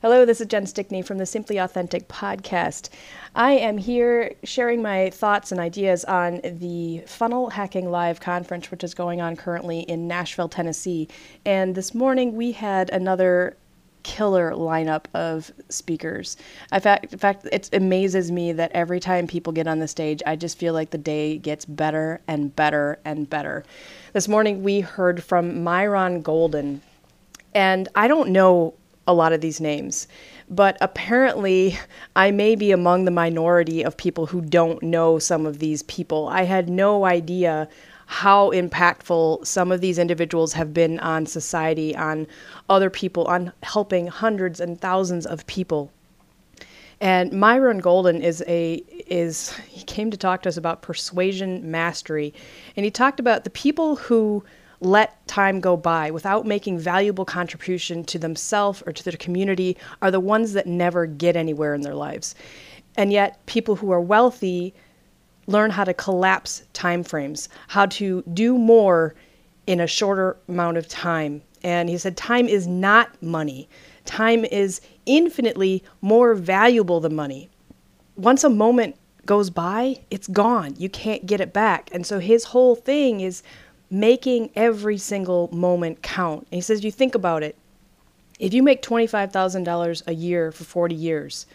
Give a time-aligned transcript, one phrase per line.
[0.00, 2.88] Hello, this is Jen Stickney from the Simply Authentic podcast.
[3.34, 8.84] I am here sharing my thoughts and ideas on the Funnel Hacking Live conference, which
[8.84, 11.08] is going on currently in Nashville, Tennessee.
[11.44, 13.56] And this morning we had another
[14.04, 16.36] killer lineup of speakers.
[16.72, 20.22] In fact, in fact, it amazes me that every time people get on the stage,
[20.24, 23.64] I just feel like the day gets better and better and better.
[24.12, 26.82] This morning we heard from Myron Golden,
[27.52, 28.74] and I don't know
[29.08, 30.06] a lot of these names.
[30.48, 31.76] But apparently,
[32.14, 36.28] I may be among the minority of people who don't know some of these people.
[36.28, 37.68] I had no idea
[38.06, 42.26] how impactful some of these individuals have been on society, on
[42.68, 45.90] other people, on helping hundreds and thousands of people.
[47.00, 52.34] And Myron Golden is a is he came to talk to us about persuasion mastery,
[52.76, 54.44] and he talked about the people who
[54.80, 60.10] let time go by without making valuable contribution to themselves or to their community are
[60.10, 62.34] the ones that never get anywhere in their lives.
[62.96, 64.74] And yet people who are wealthy
[65.46, 69.14] learn how to collapse time frames, how to do more
[69.66, 71.42] in a shorter amount of time.
[71.62, 73.68] And he said time is not money.
[74.04, 77.48] Time is infinitely more valuable than money.
[78.16, 80.74] Once a moment goes by, it's gone.
[80.78, 81.90] You can't get it back.
[81.92, 83.42] And so his whole thing is
[83.90, 86.46] making every single moment count.
[86.50, 87.56] And he says, you think about it.
[88.38, 91.46] If you make $25,000 a year for 40 years,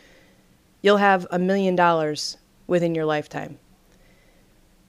[0.81, 3.57] you'll have a million dollars within your lifetime.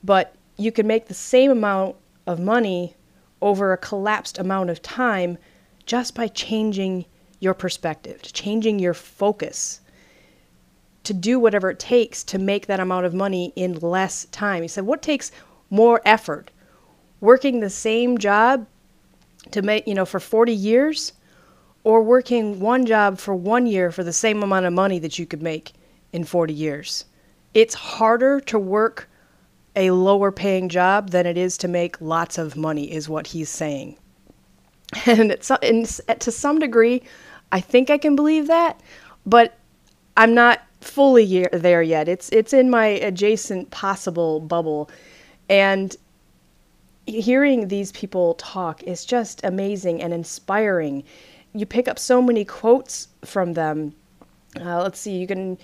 [0.03, 1.95] But you can make the same amount
[2.27, 2.95] of money
[3.41, 5.37] over a collapsed amount of time
[5.85, 7.05] just by changing
[7.39, 9.81] your perspective, changing your focus
[11.03, 14.63] to do whatever it takes to make that amount of money in less time.
[14.63, 15.31] He said, What takes
[15.69, 16.49] more effort?
[17.21, 18.67] Working the same job
[19.51, 21.13] to make, you know, for 40 years
[21.83, 25.25] or working one job for one year for the same amount of money that you
[25.25, 25.73] could make
[26.13, 27.05] in 40 years.
[27.53, 29.07] It's harder to work
[29.75, 33.49] a lower paying job than it is to make lots of money, is what he's
[33.49, 33.97] saying.
[35.05, 35.85] And it's, in,
[36.19, 37.01] to some degree,
[37.51, 38.79] I think I can believe that,
[39.25, 39.57] but
[40.15, 42.07] I'm not fully there yet.
[42.07, 44.89] It's it's in my adjacent possible bubble,
[45.49, 45.95] and
[47.05, 51.03] hearing these people talk is just amazing and inspiring.
[51.53, 53.95] You pick up so many quotes from them.
[54.59, 55.57] Uh, let's see, you can,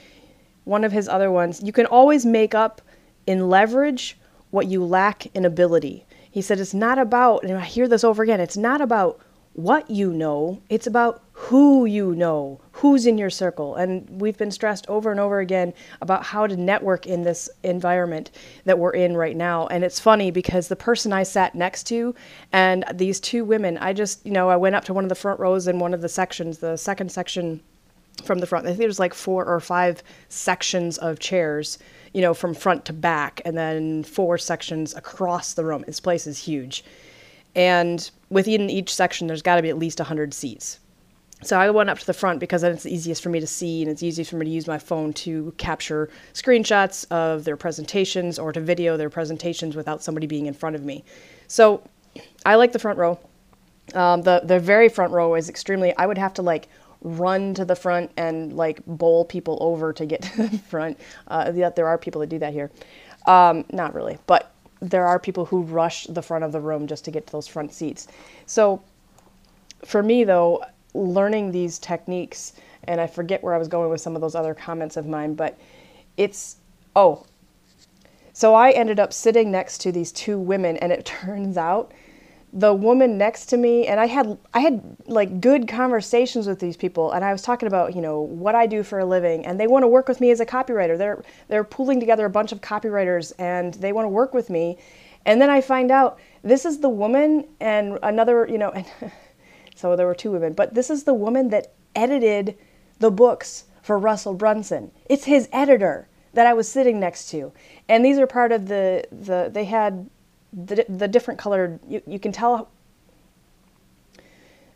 [0.66, 2.82] one of his other ones, you can always make up
[3.26, 4.18] in leverage
[4.52, 6.06] what you lack in ability.
[6.30, 9.20] He said it's not about, and I hear this over again, it's not about
[9.54, 13.76] what you know, it's about who you know, who's in your circle.
[13.76, 18.32] And we've been stressed over and over again about how to network in this environment
[18.64, 19.68] that we're in right now.
[19.68, 22.16] And it's funny because the person I sat next to
[22.54, 25.16] and these two women, I just, you know, I went up to one of the
[25.16, 27.60] front rows in one of the sections, the second section
[28.24, 28.66] from the front.
[28.66, 31.80] I think there's like four or five sections of chairs,
[32.14, 35.84] you know, from front to back, and then four sections across the room.
[35.86, 36.86] This place is huge.
[37.56, 40.80] And within each section, there's got to be at least 100 seats.
[41.44, 43.48] So I went up to the front because then it's the easiest for me to
[43.48, 47.58] see and it's easy for me to use my phone to capture screenshots of their
[47.58, 51.04] presentations or to video their presentations without somebody being in front of me.
[51.48, 51.82] So
[52.46, 53.20] I like the front row.
[53.96, 55.96] Um, the the very front row is extremely.
[55.98, 56.68] I would have to like
[57.02, 61.00] run to the front and like bowl people over to get to the front.
[61.28, 62.72] Uh, there are people that do that here.
[63.26, 67.06] Um, not really, but there are people who rush the front of the room just
[67.06, 68.08] to get to those front seats.
[68.46, 68.82] So
[69.86, 70.64] for me though,
[70.94, 72.54] learning these techniques,
[72.86, 75.36] and I forget where I was going with some of those other comments of mine,
[75.36, 75.58] but
[76.18, 76.58] it's,
[76.96, 77.26] oh,
[78.34, 81.92] so I ended up sitting next to these two women, and it turns out
[82.54, 86.76] the woman next to me and I had I had like good conversations with these
[86.76, 89.60] people and I was talking about, you know, what I do for a living and
[89.60, 90.98] they want to work with me as a copywriter.
[90.98, 94.78] They're they're pulling together a bunch of copywriters and they want to work with me.
[95.26, 98.86] And then I find out this is the woman and another, you know, and
[99.82, 102.56] so there were two women, but this is the woman that edited
[103.00, 104.92] the books for Russell Brunson.
[105.06, 107.52] It's his editor that I was sitting next to.
[107.90, 110.08] And these are part of the, the they had
[110.54, 112.70] the, the different colored, you, you can tell.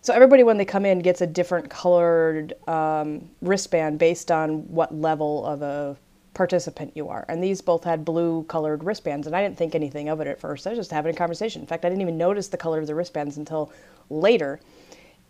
[0.01, 4.93] So everybody when they come in gets a different colored um, wristband based on what
[4.93, 5.97] level of a
[6.33, 7.25] participant you are.
[7.29, 10.39] And these both had blue colored wristbands, and I didn't think anything of it at
[10.39, 10.67] first.
[10.67, 11.61] I was just having a conversation.
[11.61, 13.71] In fact, I didn't even notice the color of the wristbands until
[14.09, 14.59] later.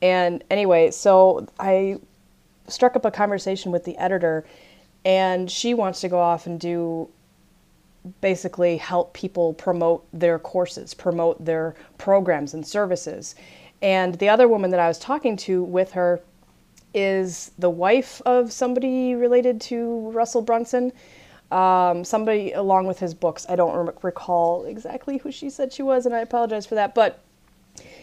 [0.01, 1.99] And anyway, so I
[2.67, 4.45] struck up a conversation with the editor,
[5.03, 7.09] and she wants to go off and do
[8.21, 13.35] basically help people promote their courses, promote their programs and services.
[13.81, 16.21] And the other woman that I was talking to with her
[16.93, 20.91] is the wife of somebody related to Russell Brunson.
[21.51, 23.45] Um, somebody along with his books.
[23.47, 26.95] I don't recall exactly who she said she was, and I apologize for that.
[26.95, 27.19] But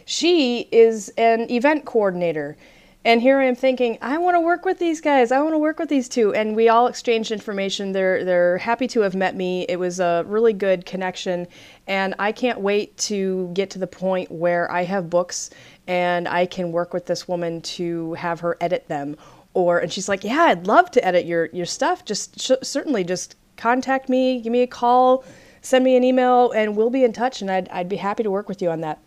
[0.05, 2.57] she is an event coordinator.
[3.05, 5.33] And here I am thinking, I want to work with these guys.
[5.33, 6.33] I want to work with these two.
[6.35, 7.91] And we all exchanged information.
[7.91, 9.67] They're they're happy to have met me.
[9.69, 11.49] It was a really good connection,
[11.89, 15.51] and I can't wait to get to the point where I have books
[15.89, 19.17] and I can work with this woman to have her edit them.
[19.53, 22.05] Or and she's like, yeah, I'd love to edit your your stuff.
[22.05, 25.25] Just sh- certainly just contact me, give me a call,
[25.61, 27.43] send me an email, and we'll be in touch.
[27.43, 29.01] And I'd I'd be happy to work with you on that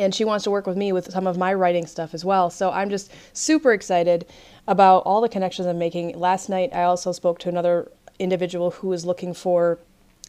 [0.00, 2.50] and she wants to work with me with some of my writing stuff as well.
[2.50, 4.26] So I'm just super excited
[4.66, 6.18] about all the connections I'm making.
[6.18, 9.78] Last night, I also spoke to another individual who was looking for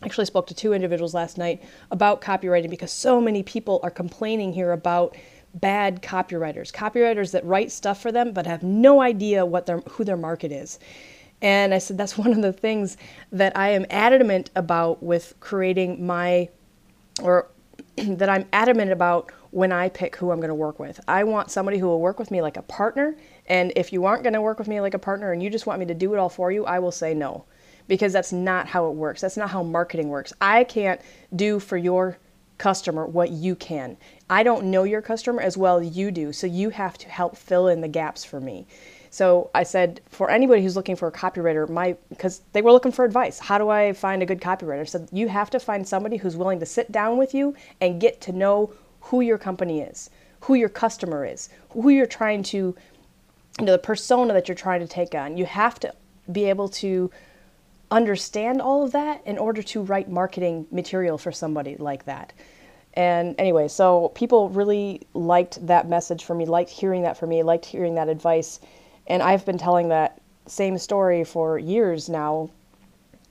[0.04, 4.54] actually spoke to two individuals last night about copywriting because so many people are complaining
[4.54, 5.16] here about
[5.54, 10.04] bad copywriters copywriters that write stuff for them but have no idea what their who
[10.04, 10.80] their market is
[11.42, 12.98] and i said that's one of the things
[13.32, 16.48] that i am adamant about with creating my
[17.22, 17.48] or
[17.98, 21.00] that i'm adamant about when I pick who I'm going to work with.
[21.08, 23.16] I want somebody who will work with me like a partner.
[23.48, 25.66] And if you aren't going to work with me like a partner and you just
[25.66, 27.46] want me to do it all for you, I will say no.
[27.88, 29.22] Because that's not how it works.
[29.22, 30.32] That's not how marketing works.
[30.40, 31.02] I can't
[31.36, 32.18] do for your
[32.58, 33.98] customer what you can.
[34.30, 36.32] I don't know your customer as well as you do.
[36.32, 38.68] So you have to help fill in the gaps for me.
[39.10, 42.94] So I said, for anybody who's looking for a copywriter, my because they were looking
[42.94, 43.40] for advice.
[43.40, 44.88] How do I find a good copywriter?
[44.88, 48.22] So you have to find somebody who's willing to sit down with you and get
[48.22, 50.10] to know who your company is,
[50.42, 52.76] who your customer is, who you're trying to,
[53.60, 55.38] you know, the persona that you're trying to take on.
[55.38, 55.94] You have to
[56.32, 57.12] be able to
[57.92, 62.34] understand all of that in order to write marketing material for somebody like that.
[62.94, 67.44] And anyway, so people really liked that message for me, liked hearing that for me,
[67.44, 68.60] liked hearing that advice.
[69.08, 72.50] And I've been telling that same story for years now.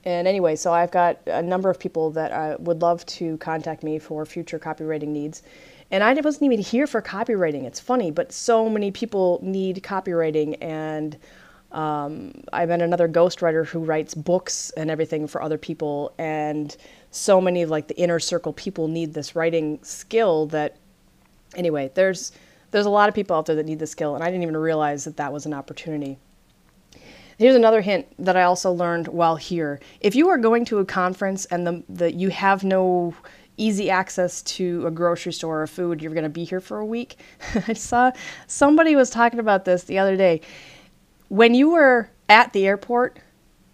[0.04, 3.82] And anyway, so I've got a number of people that uh, would love to contact
[3.82, 5.42] me for future copywriting needs.
[5.90, 7.64] And I wasn't even here for copywriting.
[7.64, 10.56] It's funny, but so many people need copywriting.
[10.62, 11.18] And
[11.72, 16.14] um, I met another ghostwriter who writes books and everything for other people.
[16.16, 16.74] And
[17.10, 20.76] so many of like the inner circle people need this writing skill that,
[21.56, 22.32] anyway, there's
[22.70, 24.14] there's a lot of people out there that need the skill.
[24.14, 26.18] And I didn't even realize that that was an opportunity.
[27.40, 29.80] Here's another hint that I also learned while here.
[30.02, 33.14] If you are going to a conference and the, the you have no
[33.56, 36.84] easy access to a grocery store or food, you're going to be here for a
[36.84, 37.16] week.
[37.66, 38.12] I saw
[38.46, 40.42] somebody was talking about this the other day.
[41.28, 43.20] When you were at the airport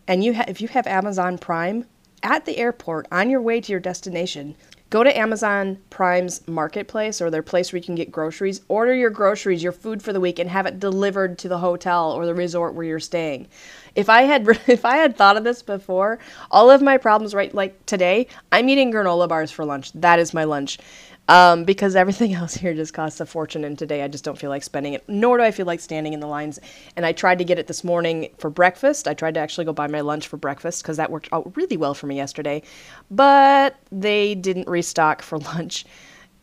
[0.07, 1.87] and you ha- if you have Amazon Prime
[2.23, 4.55] at the airport on your way to your destination,
[4.91, 9.11] go to Amazon Prime's marketplace or their place where you can get groceries, order your
[9.11, 12.35] groceries, your food for the week and have it delivered to the hotel or the
[12.35, 13.49] resort where you're staying.
[13.95, 16.19] If I had if I had thought of this before,
[16.51, 19.93] all of my problems right like today, I'm eating granola bars for lunch.
[19.93, 20.79] That is my lunch.
[21.29, 24.51] Um, because everything else here just costs a fortune, and today I just don't feel
[24.51, 26.59] like spending it, nor do I feel like standing in the lines.
[26.97, 29.09] And I tried to get it this morning for breakfast.
[29.09, 31.77] I tried to actually go buy my lunch for breakfast because that worked out really
[31.77, 32.63] well for me yesterday,
[33.11, 35.85] but they didn't restock for lunch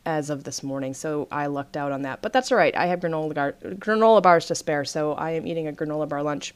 [0.06, 2.20] as of this morning, so I lucked out on that.
[2.20, 2.76] But that's all right.
[2.76, 6.22] I have granola, bar- granola bars to spare, so I am eating a granola bar
[6.22, 6.54] lunch.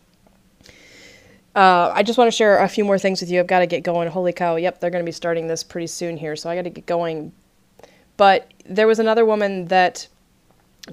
[1.56, 3.40] Uh, I just want to share a few more things with you.
[3.40, 4.08] I've got to get going.
[4.08, 4.56] Holy cow.
[4.56, 6.36] Yep, they're going to be starting this pretty soon here.
[6.36, 7.32] So I got to get going.
[8.18, 10.06] But there was another woman that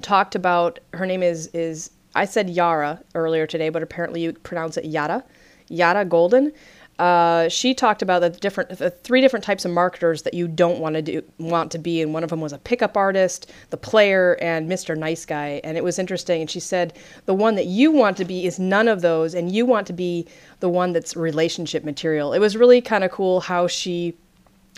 [0.00, 4.78] talked about, her name is, is I said Yara earlier today, but apparently you pronounce
[4.78, 5.22] it Yada.
[5.68, 6.52] Yada Golden.
[6.98, 10.78] Uh, she talked about the different, the three different types of marketers that you don't
[10.78, 13.76] want to do, want to be, and one of them was a pickup artist, the
[13.76, 14.96] player, and Mr.
[14.96, 15.60] Nice Guy.
[15.62, 16.40] And it was interesting.
[16.40, 16.94] And she said
[17.26, 19.92] the one that you want to be is none of those, and you want to
[19.92, 20.26] be
[20.60, 22.32] the one that's relationship material.
[22.32, 24.16] It was really kind of cool how she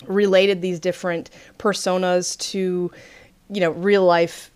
[0.07, 2.91] related these different personas to,
[3.49, 4.51] you know, real life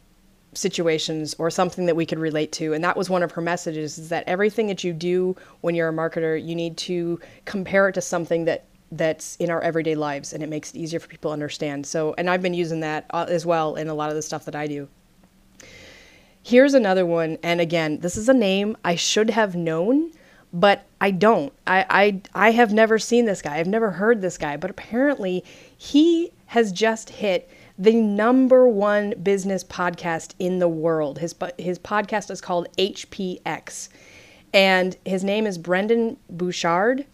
[0.56, 2.74] situations or something that we could relate to.
[2.74, 5.90] And that was one of her messages is that everything that you do when you're
[5.90, 10.34] a marketer you need to compare it to something that that's in our everyday lives
[10.34, 11.86] and it makes it easier for people to understand.
[11.86, 14.46] So and i've been using that uh, as well in a lot of the stuff
[14.46, 14.88] that i do.
[16.44, 20.12] Here's another one and again this is a name i should have known
[20.54, 24.38] but i don't i i, I have never seen this guy i've never heard this
[24.38, 25.44] guy but apparently
[25.78, 31.18] he has just hit the number one business podcast in the world.
[31.18, 33.90] His his podcast is called HPX,
[34.54, 37.06] and his name is Brendon Burchard.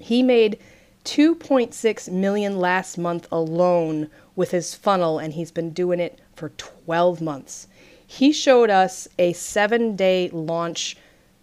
[0.00, 0.58] He made
[1.04, 7.20] 2.6 million last month alone with his funnel, and he's been doing it for 12
[7.22, 7.68] months.
[8.06, 10.96] he showed us a seven day launch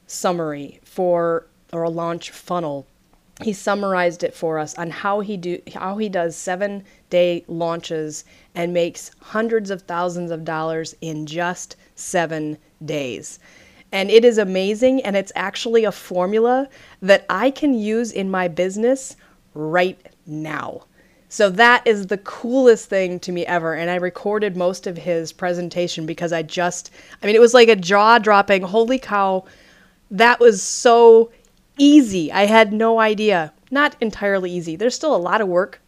[0.07, 2.85] summary for or a launch funnel
[3.41, 8.25] he summarized it for us on how he do how he does seven day launches
[8.53, 13.39] and makes hundreds of thousands of dollars in just seven days
[13.91, 16.69] and it is amazing and it's actually a formula
[17.01, 19.15] that i can use in my business
[19.55, 20.83] right now
[21.27, 23.73] so that is the coolest thing to me ever.
[23.73, 26.91] And I recorded most of his presentation because I just,
[27.23, 29.43] I mean, it was like a jaw dropping, holy cow,
[30.13, 31.31] that was so
[31.77, 32.31] easy.
[32.31, 33.51] I had no idea.
[33.71, 34.75] Not entirely easy.
[34.75, 35.81] There's still a lot of work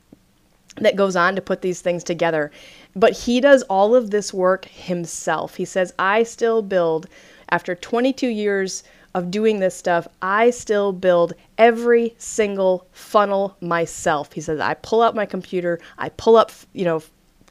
[0.77, 2.51] that goes on to put these things together.
[2.95, 5.55] But he does all of this work himself.
[5.55, 7.07] He says, I still build,
[7.49, 14.33] after 22 years of doing this stuff, I still build every single funnel myself.
[14.33, 17.03] He says, I pull out my computer, I pull up, you know,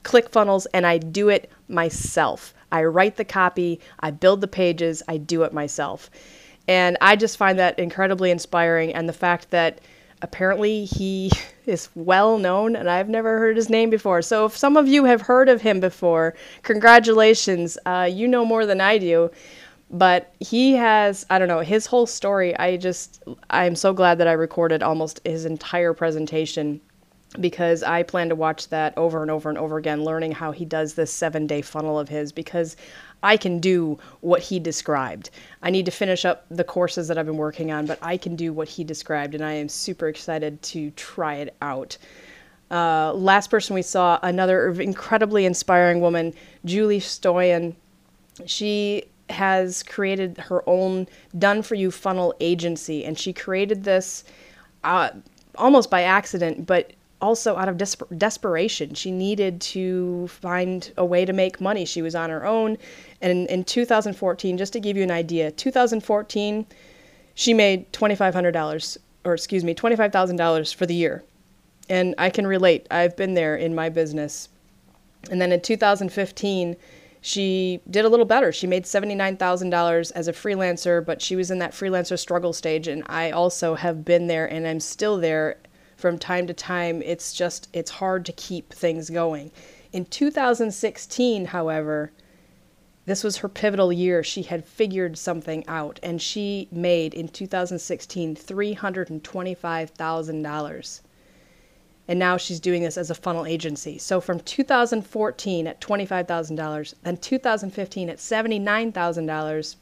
[0.02, 2.52] ClickFunnels, and I do it myself.
[2.72, 6.10] I write the copy, I build the pages, I do it myself.
[6.66, 8.94] And I just find that incredibly inspiring.
[8.94, 9.80] And the fact that
[10.22, 11.30] apparently he
[11.66, 14.22] is well known and I've never heard his name before.
[14.22, 17.78] So if some of you have heard of him before, congratulations.
[17.86, 19.30] Uh, you know more than I do
[19.90, 24.26] but he has i don't know his whole story i just i'm so glad that
[24.26, 26.80] i recorded almost his entire presentation
[27.40, 30.64] because i plan to watch that over and over and over again learning how he
[30.64, 32.76] does this seven day funnel of his because
[33.24, 35.30] i can do what he described.
[35.62, 38.36] I need to finish up the courses that i've been working on but i can
[38.36, 41.96] do what he described and i am super excited to try it out.
[42.70, 46.32] Uh, last person we saw another incredibly inspiring woman
[46.64, 47.74] julie stoian.
[48.46, 54.24] She has created her own done for you funnel agency and she created this
[54.84, 55.10] uh,
[55.56, 56.92] almost by accident but
[57.24, 58.94] also out of desper- desperation.
[58.94, 61.86] She needed to find a way to make money.
[61.86, 62.76] She was on her own
[63.24, 66.66] and in, in 2014 just to give you an idea 2014
[67.34, 71.24] she made $2500 or excuse me $25000 for the year
[71.88, 74.48] and i can relate i've been there in my business
[75.30, 76.76] and then in 2015
[77.26, 78.52] she did a little better.
[78.52, 82.86] She made $79,000 as a freelancer, but she was in that freelancer struggle stage.
[82.86, 85.56] And I also have been there and I'm still there
[85.96, 87.00] from time to time.
[87.00, 89.52] It's just, it's hard to keep things going.
[89.90, 92.12] In 2016, however,
[93.06, 94.22] this was her pivotal year.
[94.22, 101.00] She had figured something out and she made in 2016 $325,000
[102.06, 103.98] and now she's doing this as a funnel agency.
[103.98, 109.76] So from 2014 at $25,000, then 2015 at $79,000,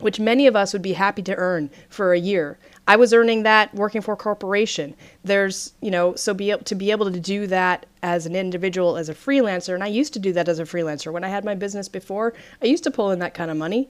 [0.00, 2.58] which many of us would be happy to earn for a year.
[2.86, 4.94] I was earning that working for a corporation.
[5.24, 9.08] There's, you know, so be to be able to do that as an individual as
[9.08, 11.54] a freelancer, and I used to do that as a freelancer when I had my
[11.54, 12.34] business before.
[12.62, 13.88] I used to pull in that kind of money.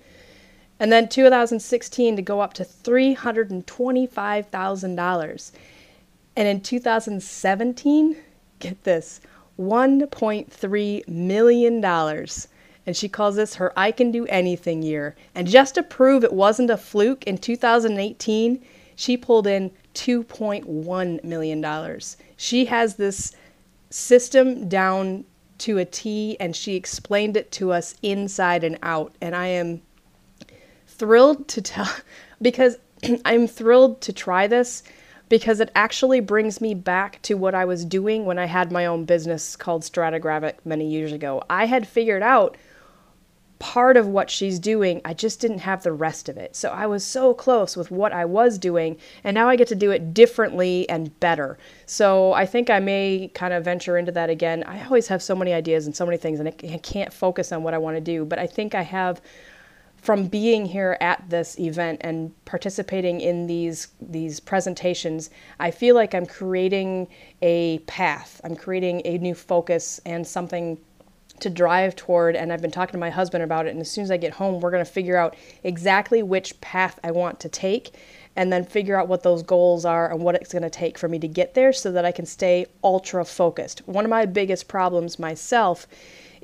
[0.79, 5.53] And then 2016 to go up to $325,000.
[6.37, 8.17] And in 2017,
[8.59, 9.21] get this,
[9.59, 11.85] $1.3 million.
[12.87, 15.15] And she calls this her I Can Do Anything year.
[15.35, 18.63] And just to prove it wasn't a fluke, in 2018,
[18.97, 22.01] she pulled in $2.1 million.
[22.37, 23.33] She has this
[23.91, 25.25] system down
[25.59, 29.15] to a T, and she explained it to us inside and out.
[29.21, 29.83] And I am
[30.87, 31.91] thrilled to tell,
[32.43, 32.77] because
[33.25, 34.83] I'm thrilled to try this
[35.29, 38.87] because it actually brings me back to what I was doing when I had my
[38.87, 41.43] own business called Stratagraphic many years ago.
[41.49, 42.57] I had figured out
[43.59, 46.57] part of what she's doing, I just didn't have the rest of it.
[46.57, 49.75] So I was so close with what I was doing, and now I get to
[49.75, 51.59] do it differently and better.
[51.87, 54.65] So I think I may kind of venture into that again.
[54.65, 57.63] I always have so many ideas and so many things, and I can't focus on
[57.63, 59.21] what I want to do, but I think I have
[60.05, 66.15] from being here at this event and participating in these these presentations, I feel like
[66.15, 67.09] I'm creating
[67.41, 68.39] a path.
[68.45, 70.79] I'm creating a new focus and something
[71.41, 74.05] to drive toward and I've been talking to my husband about it and as soon
[74.05, 77.49] as I get home we're going to figure out exactly which path I want to
[77.49, 77.95] take
[78.37, 81.09] and then figure out what those goals are and what it's going to take for
[81.09, 83.81] me to get there so that I can stay ultra focused.
[83.87, 85.87] One of my biggest problems myself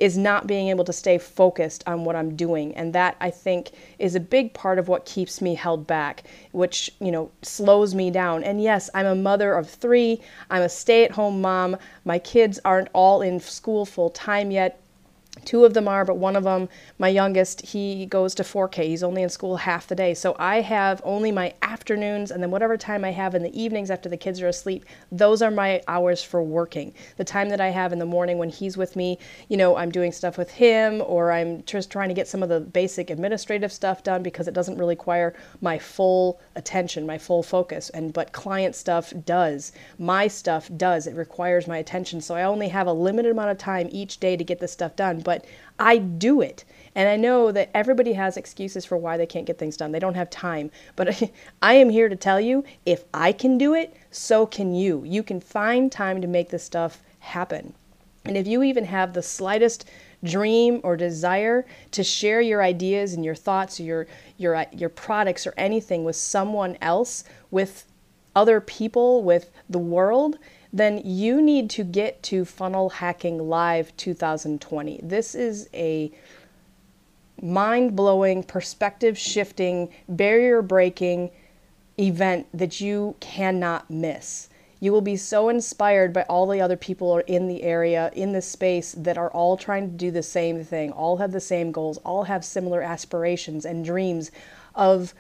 [0.00, 2.74] is not being able to stay focused on what I'm doing.
[2.74, 6.90] And that I think is a big part of what keeps me held back, which,
[7.00, 8.42] you know, slows me down.
[8.42, 11.76] And yes, I'm a mother of three, I'm a stay at home mom.
[12.04, 14.80] My kids aren't all in school full time yet.
[15.44, 16.68] Two of them are, but one of them,
[16.98, 18.84] my youngest, he goes to 4K.
[18.84, 20.12] He's only in school half the day.
[20.12, 23.90] So I have only my afternoons and then whatever time I have in the evenings
[23.90, 26.92] after the kids are asleep, those are my hours for working.
[27.16, 29.18] The time that I have in the morning when he's with me,
[29.48, 32.48] you know, I'm doing stuff with him or I'm just trying to get some of
[32.48, 37.44] the basic administrative stuff done because it doesn't really require my full attention, my full
[37.44, 37.88] focus.
[37.90, 39.72] And but client stuff does.
[39.96, 41.06] My stuff does.
[41.06, 42.20] It requires my attention.
[42.20, 44.96] So I only have a limited amount of time each day to get this stuff
[44.96, 45.29] done but
[45.78, 46.64] I do it.
[46.94, 49.92] And I know that everybody has excuses for why they can't get things done.
[49.92, 50.70] They don't have time.
[50.96, 51.22] But
[51.62, 55.04] I am here to tell you if I can do it, so can you.
[55.04, 57.74] You can find time to make this stuff happen.
[58.24, 59.88] And if you even have the slightest
[60.22, 64.06] dream or desire to share your ideas and your thoughts, your
[64.36, 67.86] your uh, your products or anything with someone else, with
[68.36, 70.38] other people, with the world,
[70.72, 75.00] then you need to get to Funnel Hacking Live 2020.
[75.02, 76.12] This is a
[77.42, 81.30] mind blowing, perspective shifting, barrier breaking
[81.98, 84.48] event that you cannot miss.
[84.78, 88.40] You will be so inspired by all the other people in the area, in the
[88.40, 91.98] space, that are all trying to do the same thing, all have the same goals,
[91.98, 94.30] all have similar aspirations and dreams
[94.74, 95.12] of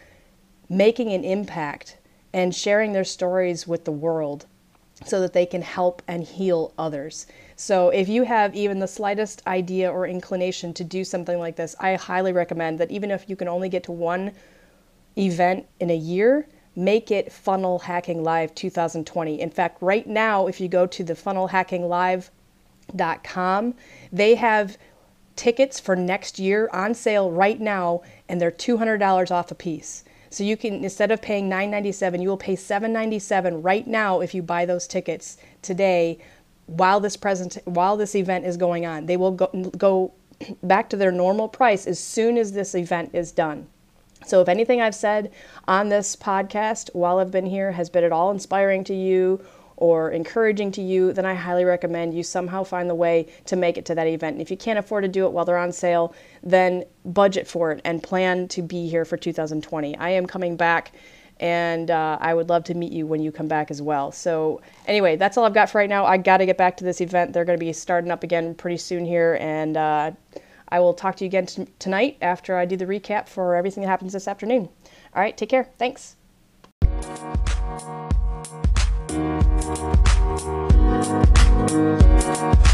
[0.68, 1.98] making an impact
[2.32, 4.46] and sharing their stories with the world
[5.04, 7.26] so that they can help and heal others.
[7.56, 11.74] So, if you have even the slightest idea or inclination to do something like this,
[11.80, 14.32] I highly recommend that even if you can only get to one
[15.16, 19.40] event in a year, make it Funnel Hacking Live 2020.
[19.40, 23.74] In fact, right now, if you go to the funnelhackinglive.com,
[24.12, 24.78] they have
[25.36, 30.04] tickets for next year on sale right now, and they're $200 off a piece.
[30.30, 34.42] So you can instead of paying 9.97, you will pay 7.97 right now if you
[34.42, 36.18] buy those tickets today
[36.66, 39.06] while this present while this event is going on.
[39.06, 39.46] They will go,
[39.76, 40.12] go
[40.62, 43.66] back to their normal price as soon as this event is done.
[44.24, 45.32] So if anything I've said
[45.66, 49.44] on this podcast while I've been here has been at all inspiring to you
[49.80, 53.76] or encouraging to you, then I highly recommend you somehow find the way to make
[53.76, 54.34] it to that event.
[54.34, 57.72] And if you can't afford to do it while they're on sale, then budget for
[57.72, 59.96] it and plan to be here for 2020.
[59.96, 60.92] I am coming back
[61.40, 64.12] and uh, I would love to meet you when you come back as well.
[64.12, 66.04] So, anyway, that's all I've got for right now.
[66.04, 67.32] I got to get back to this event.
[67.32, 70.10] They're going to be starting up again pretty soon here, and uh,
[70.68, 73.82] I will talk to you again t- tonight after I do the recap for everything
[73.82, 74.68] that happens this afternoon.
[75.14, 75.70] All right, take care.
[75.78, 76.16] Thanks.
[79.72, 80.14] Thank
[82.64, 82.69] you.